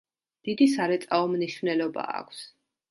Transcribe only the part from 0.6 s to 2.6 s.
სარეწაო მნიშვნელობა აქვს.